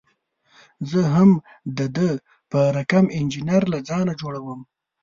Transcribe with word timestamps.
زه 0.89 0.99
هم 1.15 1.29
د 1.77 1.79
ده 1.95 2.09
په 2.51 2.59
رقم 2.77 3.05
انجینر 3.17 3.63
له 3.73 3.79
ځان 3.89 4.07
څخه 4.09 4.17
جوړوم. 4.21 4.59